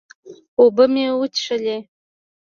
[0.59, 1.77] اوبۀ مې وڅښلې